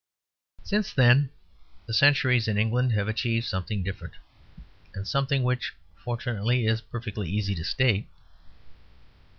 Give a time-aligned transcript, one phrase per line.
[0.63, 1.29] Since then
[1.85, 4.15] the centuries in England have achieved something different;
[4.95, 8.07] and something which, fortunately, is perfectly easy to state.